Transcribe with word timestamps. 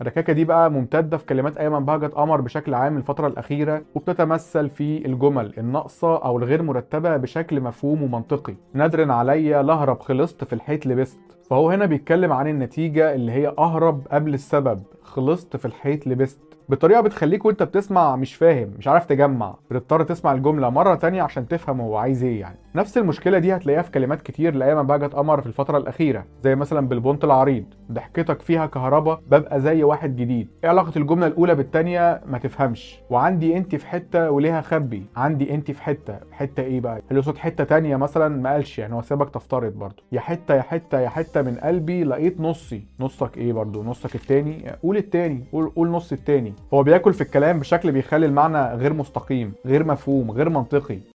الركاكة 0.00 0.32
دي 0.32 0.44
بقى 0.44 0.70
ممتدة 0.70 1.16
في 1.16 1.26
كلمات 1.26 1.56
أيمن 1.56 1.84
بهجت 1.84 2.14
قمر 2.14 2.40
بشكل 2.40 2.74
عام 2.74 2.96
الفترة 2.96 3.26
الأخيرة 3.26 3.82
وبتتمثل 3.94 4.68
في 4.68 5.06
الجمل 5.06 5.52
الناقصة 5.58 6.16
أو 6.16 6.38
الغير 6.38 6.62
مرتبة 6.62 7.16
بشكل 7.16 7.60
مفهوم 7.60 8.02
ومنطقي. 8.02 8.54
نادر 8.74 9.12
عليا 9.12 9.62
لهرب 9.62 10.00
خلصت 10.00 10.44
في 10.44 10.52
الحيط 10.52 10.86
لبست. 10.86 11.20
فهو 11.50 11.70
هنا 11.70 11.86
بيتكلم 11.86 12.32
عن 12.32 12.48
النتيجة 12.48 13.14
اللي 13.14 13.32
هي 13.32 13.54
أهرب 13.58 14.06
قبل 14.10 14.34
السبب. 14.34 14.82
خلصت 15.06 15.56
في 15.56 15.64
الحيط 15.64 16.06
لبست. 16.06 16.40
بطريقة 16.68 17.00
بتخليك 17.00 17.44
وانت 17.44 17.62
بتسمع 17.62 18.16
مش 18.16 18.34
فاهم 18.34 18.70
مش 18.78 18.88
عارف 18.88 19.06
تجمع. 19.06 19.54
بتضطر 19.70 20.02
تسمع 20.02 20.32
الجملة 20.32 20.70
مرة 20.70 20.94
تانية 20.94 21.22
عشان 21.22 21.48
تفهم 21.48 21.80
هو 21.80 21.96
عايز 21.96 22.24
إيه 22.24 22.40
يعني. 22.40 22.58
نفس 22.74 22.98
المشكلة 22.98 23.38
دي 23.38 23.56
هتلاقيها 23.56 23.82
في 23.82 23.90
كلمات 23.90 24.20
كتير 24.22 24.54
لايمن 24.54 24.82
بهجت 24.82 25.14
قمر 25.14 25.40
في 25.40 25.46
الفترة 25.46 25.78
الأخيرة 25.78 26.24
زي 26.42 26.54
مثلا 26.54 26.88
بالبونت 26.88 27.24
العريض. 27.24 27.64
ضحكتك 27.92 28.42
فيها 28.42 28.66
كهربا 28.66 29.20
ببقى 29.30 29.60
زي 29.60 29.82
واحد 29.82 30.16
جديد. 30.16 30.48
إيه 30.64 30.70
علاقة 30.70 30.92
الجملة 30.96 31.26
الأولى 31.26 31.54
بالتانية؟ 31.54 32.20
ما 32.26 32.38
تفهمش. 32.38 32.98
وعندي 33.10 33.56
انت 33.56 33.74
في 33.76 33.86
حتة 33.86 34.30
وليها 34.30 34.60
خبي. 34.60 35.02
عندي 35.16 35.54
انت 35.54 35.70
في 35.70 35.82
حتة. 35.82 36.18
حتة 36.32 36.62
إيه 36.62 36.80
بقى؟ 36.80 37.02
اللي 37.10 37.20
يقصد 37.20 37.38
حتة 37.38 37.64
تانية 37.64 37.96
مثلا 37.96 38.28
ما 38.42 38.52
قالش 38.52 38.78
يعني 38.78 38.94
هو 38.94 39.02
سابك 39.02 39.30
تفترض 39.30 39.72
برضه. 39.72 40.02
يا 40.12 40.20
حتة 40.20 40.54
يا 40.54 40.62
حتة 40.62 41.00
يا 41.00 41.08
حتة 41.08 41.42
من 41.42 41.54
قلبي 41.54 42.04
لقيت 42.04 42.40
نصي. 42.40 42.86
نصك 43.00 43.36
إيه 43.38 43.52
برضه؟ 43.52 43.82
نصك 43.82 44.14
التاني؟ 44.14 44.72
قول 44.96 45.04
التاني 45.04 45.44
قول 45.52 45.70
قول 45.76 45.88
نص 45.88 46.12
التاني. 46.12 46.52
هو 46.74 46.82
بياكل 46.82 47.14
في 47.14 47.20
الكلام 47.20 47.60
بشكل 47.60 47.92
بيخلي 47.92 48.26
المعنى 48.26 48.74
غير 48.74 48.92
مستقيم 48.92 49.52
غير 49.66 49.84
مفهوم 49.84 50.30
غير 50.30 50.48
منطقي. 50.48 50.98